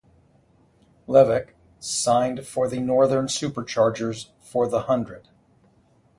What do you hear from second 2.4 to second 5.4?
for the Northern Superchargers for The Hundred.